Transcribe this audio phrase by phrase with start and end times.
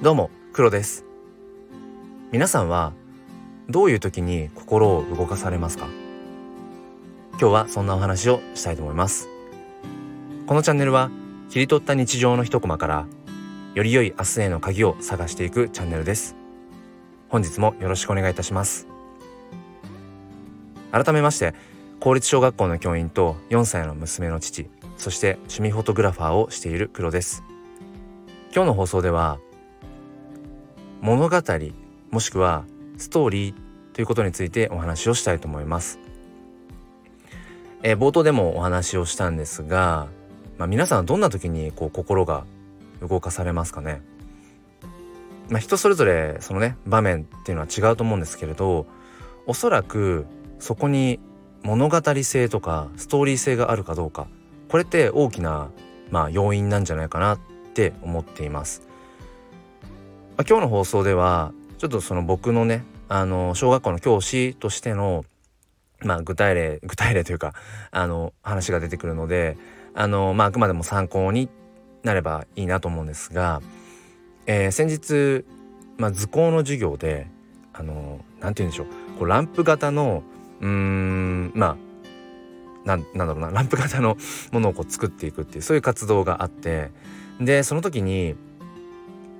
[0.00, 1.04] どうも、黒です。
[2.30, 2.92] 皆さんは
[3.68, 5.88] どういう時に心を動かされますか？
[7.32, 9.28] 今日はそんなお話をしたいと思います。
[10.46, 11.10] このチャンネルは
[11.50, 13.06] 切り取った日常の一コマから
[13.74, 16.36] より良い明日への鍵を探していくチャンネルです。
[17.28, 18.86] 本日もよろしくお願いいたします。
[20.92, 21.54] 改めまして、
[21.98, 27.42] 公立小学校の教員と4歳の娘の父、そして趣味フォトグラファーをしている黒です。
[28.54, 29.40] 今日の放送では
[31.00, 31.42] 物語
[32.10, 32.64] もしくは
[32.96, 33.54] ストーリー
[33.92, 35.98] ということについてお話をしたいと思います。
[37.82, 40.08] えー、冒頭でもお話をしたんですが、
[40.58, 42.44] まあ、皆さんはどんな時にこう心が
[43.00, 44.02] 動かされますかね？
[45.48, 48.86] まあ、人それぞれそのね場面っていうのは違うと思うんですけれど
[49.46, 50.26] おそらく
[50.58, 51.20] そこに
[51.62, 54.26] 物語性とかストーリー性があるかどうか
[54.68, 55.70] これって大きな
[56.10, 57.38] まあ要因なんじゃないかなっ
[57.74, 58.87] て思っています。
[60.38, 65.24] まあ、今日の放送ではちょっとその僕のねあの小学校の教師としての
[66.04, 67.54] まあ具体例具体例というか
[67.90, 69.58] あの話が出てくるので
[69.94, 71.48] あのまああくまでも参考に
[72.04, 73.60] なればいいなと思うんですが、
[74.46, 75.44] えー、先日、
[75.96, 77.26] まあ、図工の授業で
[77.72, 80.22] あのなんて言うんでしょうこうランプ型の
[80.60, 81.76] うーんま
[82.84, 84.16] あなんなんだろうなランプ型の
[84.52, 86.92] ものをこう作っていくっていうそういう活動があって
[87.40, 88.36] でその時に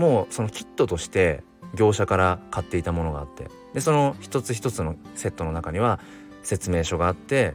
[0.00, 3.48] もうそのキットとして業者から買っていたものがあって。
[3.74, 6.00] でその一つ一つのセットの中には
[6.42, 7.54] 説明書があって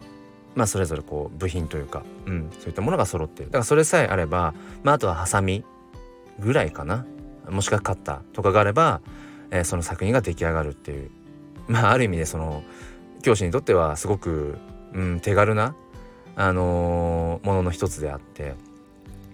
[0.54, 3.52] まあそれぞれこう部品というか、うん、そういったものが揃っている。
[3.52, 5.66] だからそれさえあれば、まあ、あとはハサミ
[6.40, 7.06] ぐらいかな。
[7.50, 9.02] もしくはカッターとかがあれば、
[9.50, 11.10] えー、その作品が出来上がるっていう。
[11.68, 12.64] まあある意味でその
[13.24, 14.58] 教師にとってはすごく、
[14.94, 15.76] うん、手軽な、
[16.36, 18.54] あのー、ものの一つであって。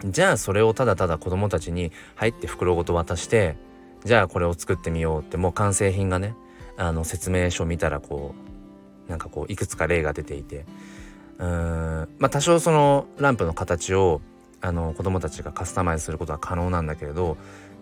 [0.05, 3.55] じゃあそれをただただ子供たちに入って袋ごと渡して
[4.03, 6.35] じゃあこれを作ってみようってもう完成品がね
[6.77, 8.33] あの説明書見たらこ
[9.07, 10.65] うなんかこういくつか例が出ていて
[11.37, 14.21] うーんまあ多少そのランプの形を
[14.61, 17.37] あの子供たちがカスタマイズすることは可能なんだけれど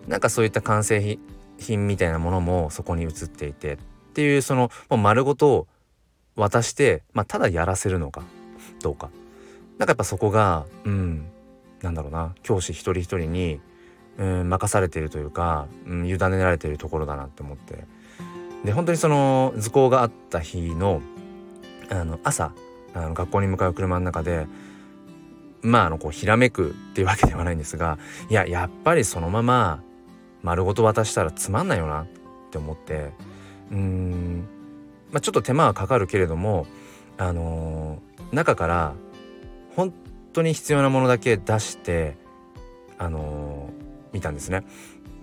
[0.08, 1.18] なんかそういった完成
[1.58, 3.78] 品みたいなものもそこに映っていてっ
[4.14, 5.66] ていうそのもう丸ごと
[6.36, 8.22] 渡して、まあ、ただやらせるのか
[8.82, 9.10] どうか。
[9.78, 11.24] なんかやっぱそこがうん
[11.82, 13.60] なんだろうな教師一人一人に
[14.18, 17.84] うん任されているというか、うん、委ねられているところだなって思って。
[18.64, 21.00] で本当にその図工があった日の
[21.88, 22.52] あの朝
[22.94, 24.46] あの学校に向かう車の中で
[25.62, 27.98] まああのこうひらめくっていうわけではないんですが
[28.28, 29.82] いややっぱりそのまま
[30.42, 32.06] 丸ごと渡したらつまんないよなっ
[32.50, 33.12] て思って
[33.70, 34.46] うん、
[35.10, 36.66] まあ、ちょっと手間はかかるけれども
[37.18, 38.94] あのー、中から
[39.76, 39.92] 本
[40.32, 42.16] 当に必要なものだけ出して
[42.98, 44.64] あのー、見たんですね。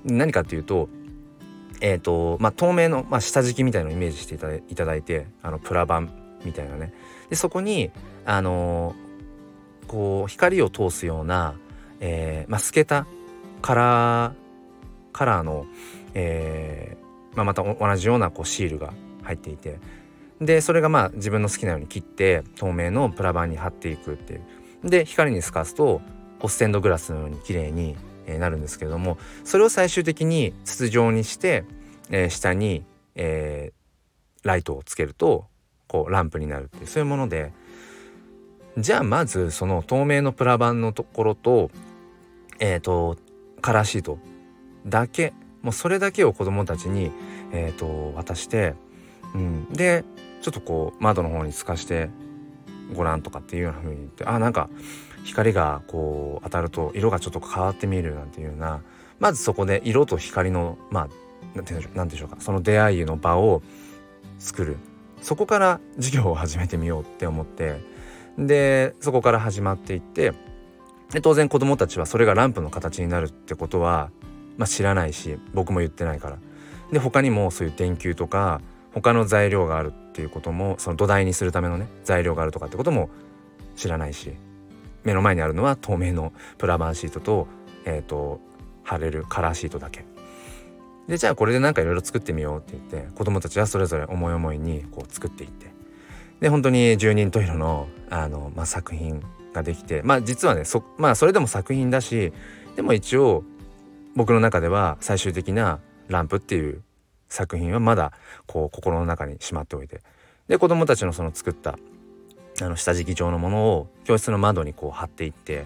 [0.04, 0.90] 何かっていうと
[1.82, 6.02] えっ、ー、とまあ透明の、まあ、下敷きみたいのをイメージしていただいてあのプラ板
[6.44, 6.94] みたいなね。
[7.30, 7.92] でそこに
[8.26, 11.56] あのー、こう光を通すような、
[12.00, 13.06] えーまあ、透けた
[13.62, 14.34] カラー
[15.12, 15.66] カラーの、
[16.14, 19.80] えーまあ、また同じようなこうシールが入っていて。
[20.40, 24.42] でそれがまあ自分の好きなように切って透明のプラ板に貼っていくっていう。
[24.90, 26.02] で光に透かすと
[26.40, 27.96] こうステンドグラスのように綺麗に
[28.40, 31.64] なるんですけれどもそれを最終的に筒状にして、
[32.10, 32.84] えー、下に、
[33.16, 35.46] えー、ライトをつけると
[35.88, 37.52] こうランプになるっていうそういうもので。
[38.78, 41.72] じゃあまずその透明のプラ板のところと
[42.60, 43.18] えっ、ー、と
[43.60, 44.20] カラーシート
[44.86, 47.12] だけもうそれだけを子どもたちに、
[47.52, 48.76] えーと、渡して、
[49.34, 50.06] うん、で
[50.42, 52.10] ちょっとこう窓の方に透かして
[52.94, 54.70] ご覧とかっていうような風に言ってあなんか
[55.24, 58.82] 光がこう当たると色がちょっと変わって見えるなんていうような
[59.20, 61.08] まずそこで色と光のまあ
[61.56, 63.62] 何て言うんでしょうかその出会いの場を
[64.40, 64.78] 作る。
[65.22, 67.82] そこから授業を始めてみようって思って
[68.38, 70.34] でそこから始まっていって
[71.12, 74.12] で当然子どもたちはそれがランプの形になるってことは、
[74.58, 76.38] まあ、知らないし僕も言ってないから。
[76.92, 78.62] で他にもそういう電球とか
[78.94, 83.12] 他の材料があるっていうこともその土台にするためのね材料があるとかってことも
[83.76, 84.32] 知らないし
[85.04, 87.48] 目の前にあるのは透明のプラバンシートと,、
[87.86, 88.42] えーと、
[88.84, 90.06] 貼れるカラーシートだけ。
[91.08, 95.68] でじゃあこれで何かいろいろ作ってみようって言って子供たちはそれぞれ思い思いにこう作っていって
[96.40, 99.22] で本当に十人十色のあの、まあ、作品
[99.54, 102.34] ができてまあ実はねそ,、まあ、それでも作品だし
[102.76, 103.44] でも一応
[104.16, 106.82] 僕の中では最終的なランプっていう
[107.30, 108.12] 作品はまだ
[108.46, 110.02] こう心の中にしまっておいて。
[110.48, 111.78] で子供たちのその作った
[112.62, 115.66] あの下敷き状のものを教室の窓にこう貼っていって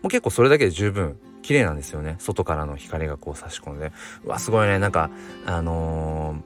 [0.00, 2.16] もう結構それだけで十分綺麗なんですよね。
[2.18, 3.92] 外からの光がこう差し込んで。
[4.24, 4.78] うわすごいね。
[4.78, 5.10] なんか
[5.44, 6.36] あの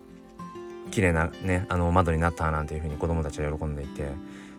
[0.88, 4.08] ー、綺麗なねあの窓になったなんていうふうに子供たちは喜んでいて。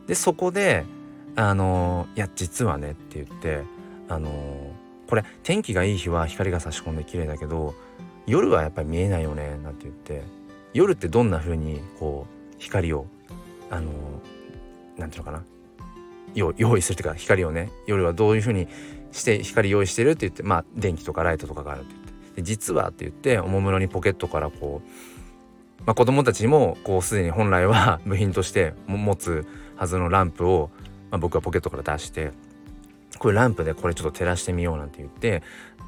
[0.08, 0.86] でそこで
[1.36, 3.64] あのー、いや実はねって言って
[4.08, 7.76] あのー、これ天気がいい日は光が差し込んで綺麗だけど
[8.28, 10.24] 夜はやっぱり見えないよねなんて言って。
[10.74, 13.08] 夜ってどんな風にこう光を
[13.72, 13.92] あの
[14.98, 15.44] なんていうのかな。
[16.36, 17.72] 用意するというか光をね。
[17.88, 18.68] 夜はどういう風に
[19.12, 22.08] して光用意してるって言ってまあ電気とかライトとかがあるって言って。
[22.38, 29.46] で実はって言っておもむろにポケットからこう、まあ、子供たちもこうすでに本来は 部品として持つ
[29.76, 30.70] はずのランプを、
[31.10, 32.32] まあ、僕はポケットから出して
[33.18, 35.42] これランプでこれちょっと照らしてみようなんて言って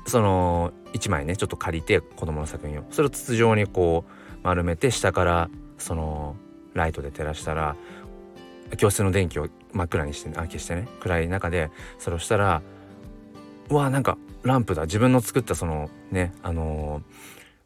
[0.09, 2.83] その1枚ねちょっと借りて子供の作品を。
[2.91, 6.35] それを筒状にこう丸めて下からその
[6.73, 7.75] ライトで照らしたら
[8.77, 10.87] 教室の電気を真っ暗にしてあ消してね。
[10.99, 12.61] 暗い中でそれをしたら
[13.69, 14.83] うわなんかランプだ。
[14.83, 17.01] 自分の作ったそのねあの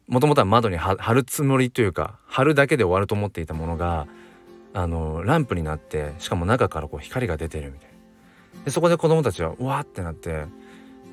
[0.07, 4.07] もともとは窓に貼るつもりというか貼るだけで終わると思っていたものが
[4.73, 7.89] あのランプになってしかも中からこう光が出てるみたい
[8.57, 8.63] な。
[8.65, 10.45] でそこで子供たちはうわってなって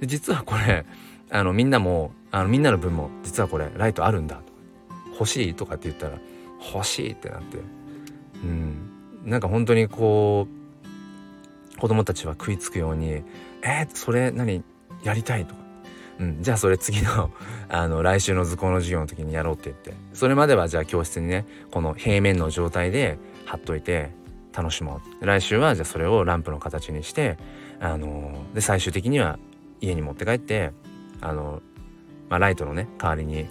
[0.01, 0.85] で実はこれ
[1.31, 4.37] あのみんなもあのみんなの分も実はこれライトあるんだ。
[4.37, 4.43] と
[5.13, 6.19] 欲しいとかって言ったら
[6.75, 7.59] 欲しいってなって。
[8.43, 8.91] うん。
[9.25, 10.49] なんか本当にこ
[11.77, 13.23] う子供たちは食いつくように
[13.63, 14.63] 「えー、それ何
[15.05, 15.61] やりたい」とか。
[16.19, 17.31] うん、じゃあそれ次の
[17.71, 19.95] あの来週の図工の授業の時にやろうって言って。
[20.13, 24.11] それまではじゃあ教室にねこの平面の状態で貼っといて
[24.53, 25.27] 楽しもう。
[25.27, 27.39] 来週はじゃあそれをランプの形にして
[27.81, 29.39] あので最終的には
[29.81, 30.73] 家に持って帰って
[31.21, 31.63] あの、
[32.29, 33.47] まあ、ライトのね代わりに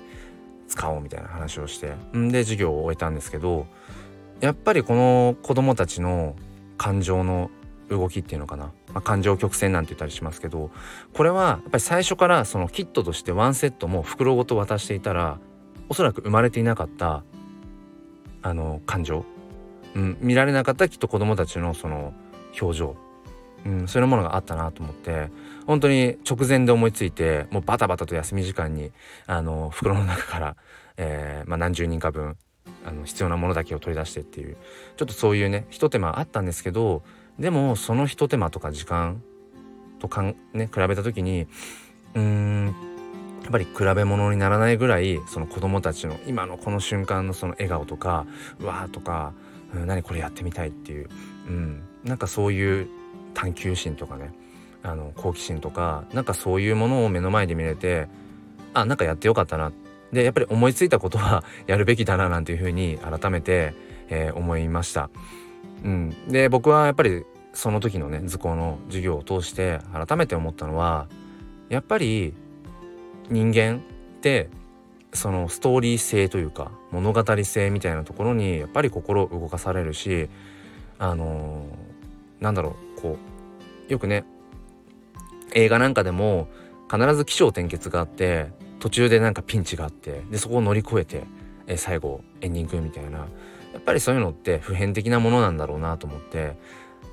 [0.68, 3.66] 使おうみたいな話をしてんで授業を終えたんですけど
[4.40, 6.36] やっぱりこの子供たちの
[6.78, 7.50] 感情の
[7.90, 10.72] 動きっていうのかな、まあ、感情曲線なんて言ったりしますけど
[11.14, 15.40] これはやっぱり最初からそのキットとしてワンセットも袋ごと渡していたら
[15.90, 17.24] おそらく生まれていなかった
[18.42, 19.26] あの感情、
[19.96, 22.14] うん、見られなかったきっと子供たちのその
[22.60, 22.96] 表情、
[23.66, 25.30] うん、そういうものがあったなと思って
[25.68, 28.92] 本当に直前で思いついてもうバタバタと休み時間に
[29.28, 30.56] あの袋の中から、
[30.98, 32.38] えーまあ、何十人か分
[32.86, 34.58] あの必要なものだけを取り出してっていう
[34.98, 37.04] ちょっとそういうねひと手間あったんですけど
[37.38, 39.22] でもそのひと手間とか時間
[40.00, 41.48] とかんね比べた時に
[42.16, 42.76] うん
[43.44, 48.26] やっぱり比べ物にならないぐらいその子供たちの今のこの瞬間のその笑顔とか
[48.60, 49.34] うわーとか、
[49.74, 51.10] うん、何これやってみたいっていう、
[51.48, 52.88] うん、なんかそういう
[53.34, 54.32] 探求心とかね
[54.84, 58.08] あの好奇心とかなんかそういうものを目の前で見れて
[58.74, 59.72] あなんかやってよかったな
[60.12, 63.74] でやっぱり思いついたことは やるべきだななんていうふうに改めて、
[64.10, 65.10] えー、思いました。
[65.84, 71.08] うん、で僕はやっぱりその時のね図工の授業を通して改めて思ったのは
[71.70, 72.34] やっぱり
[73.30, 74.50] 人間って
[75.14, 80.30] そのストーリー性というか物語性みたいなところにやっぱり心動かされるし
[80.98, 83.18] あのー、なんだろうこ
[83.88, 84.26] うよくね
[85.54, 86.48] 映画なんかでも
[86.92, 91.24] 必ず起承転結があって途中でなんかピンチがあってでそこを乗り越えて、
[91.68, 93.28] え最後エンディングみたいな。
[93.74, 96.58] やっぱりそういうのって普遍的なものなんだろうなと思って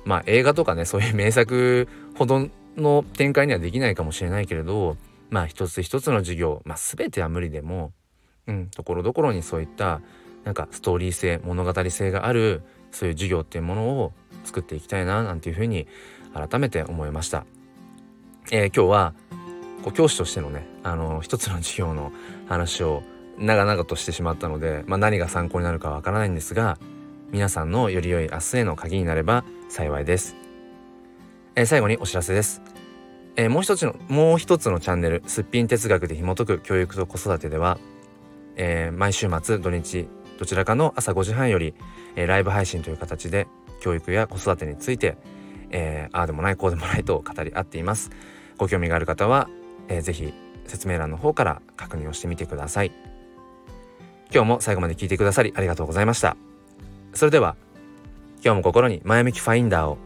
[0.05, 4.97] まあ映画とかねそういう名作ほどの展開にはできないかもしれないけれど
[5.29, 7.91] まあ一つ一つの授業、まあ、全ては無理でも
[8.47, 10.01] うんところどころにそういった
[10.43, 14.13] なんかストーリー性物語性があるそういう授業っていうものを
[14.47, 15.87] 作っていきたいななんていうふうに
[16.33, 17.45] 改めて思いました。
[18.49, 19.13] えー、今日は
[19.83, 22.11] こう教師としてのねあの一つの授業の
[22.47, 23.03] 話を
[23.37, 26.77] 長々としてしまったので、まあ、何が参考になるかわからないんですが
[27.31, 30.35] 皆さんのより良い明日への鍵になれば幸いです、
[31.55, 32.61] えー、最後にお知らせです、
[33.35, 37.77] えー、もう一つのもう一つのチャンネルすっぴん哲学で紐解く教育と子育てでは、
[38.55, 40.07] えー、毎週末土日
[40.39, 41.73] どちらかの朝5時半より、
[42.15, 43.47] えー、ライブ配信という形で
[43.87, 45.15] 教育や子育てについて、
[45.69, 48.11] えー、ああでもないこうでもないと語り合っています。
[48.57, 49.47] ご興味がある方は、
[49.87, 50.33] えー、ぜひ
[50.65, 52.91] 説明欄の方から確認をしてみてください。
[54.33, 56.35] 今日も最後まで聞いてくださりありがとうございました。
[57.13, 57.55] それでは
[58.43, 59.97] 今日も心に前向きファインダーを